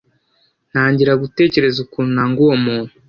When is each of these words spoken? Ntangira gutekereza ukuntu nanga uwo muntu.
Ntangira 0.71 1.13
gutekereza 1.21 1.77
ukuntu 1.85 2.11
nanga 2.15 2.39
uwo 2.45 2.55
muntu. 2.65 2.91